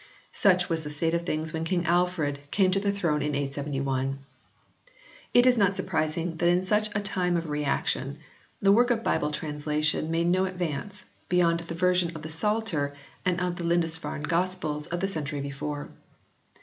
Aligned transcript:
Such 0.33 0.67
was 0.67 0.83
the 0.83 0.89
state 0.89 1.13
of 1.13 1.27
things 1.27 1.53
when 1.53 1.63
King 1.63 1.85
Alfred 1.85 2.39
came 2.49 2.71
to 2.71 2.79
the 2.79 2.91
throne 2.91 3.21
in 3.21 3.35
871. 3.35 4.17
It 5.31 5.45
is 5.45 5.59
not 5.59 5.77
sur 5.77 5.83
prising 5.83 6.37
that 6.37 6.49
in 6.49 6.65
such 6.65 6.89
a 6.95 7.01
time 7.01 7.37
of 7.37 7.49
reaction 7.51 8.17
the 8.59 8.71
work 8.71 8.89
of 8.89 9.03
Bible 9.03 9.29
translation 9.29 10.09
made 10.09 10.25
no 10.25 10.45
advance 10.45 11.03
beyond 11.29 11.59
the 11.59 11.75
ver 11.75 11.93
sion 11.93 12.15
of 12.15 12.23
the 12.23 12.29
Psalter 12.29 12.95
and 13.27 13.39
of 13.39 13.57
the 13.57 13.63
Lindisfarne 13.63 14.23
Gospels 14.23 14.87
of 14.87 15.01
the 15.01 15.07
century 15.07 15.39
before. 15.39 15.91